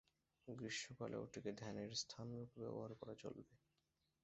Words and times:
গ্রীষ্মকালে 0.47 1.15
ওটিকে 1.17 1.51
ধ্যানের 1.53 1.91
স্থানরূপে 2.01 2.57
ব্যবহার 2.63 2.91
করা 2.99 3.13
চলবে। 3.15 3.53